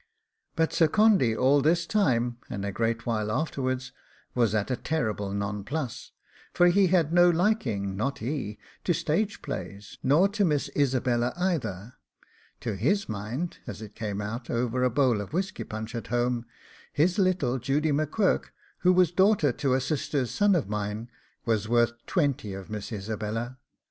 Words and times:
But 0.55 0.73
Sir 0.73 0.87
Condy 0.87 1.37
all 1.37 1.61
this 1.61 1.85
time, 1.85 2.37
and 2.49 2.65
a 2.65 2.71
great 2.71 3.05
while 3.05 3.31
afterwards, 3.31 3.91
was 4.33 4.55
at 4.55 4.71
a 4.71 4.75
terrible 4.75 5.31
nonplus; 5.31 6.09
for 6.55 6.69
he 6.69 6.87
had 6.87 7.13
no 7.13 7.29
liking, 7.29 7.95
not 7.95 8.17
he, 8.17 8.57
to 8.83 8.95
stage 8.95 9.43
plays, 9.43 9.99
nor 10.01 10.27
to 10.29 10.43
Miss 10.43 10.71
Isabella 10.75 11.33
either 11.37 11.97
to 12.61 12.75
his 12.75 13.07
mind, 13.07 13.59
as 13.67 13.79
it 13.79 13.93
came 13.93 14.21
out 14.21 14.49
over 14.49 14.81
a 14.83 14.89
bowl 14.89 15.21
of 15.21 15.33
whisky 15.33 15.63
punch 15.65 15.93
at 15.93 16.07
home, 16.07 16.47
his 16.91 17.19
little 17.19 17.59
Judy 17.59 17.91
M'Quirk, 17.91 18.55
who 18.79 18.91
was 18.91 19.11
daughter 19.11 19.51
to 19.51 19.75
a 19.75 19.79
sister's 19.79 20.31
son 20.31 20.55
of 20.55 20.67
mine, 20.67 21.11
was 21.45 21.69
worth 21.69 21.93
twenty 22.07 22.53
of 22.55 22.71
Miss 22.71 22.91
Isabella. 22.91 23.59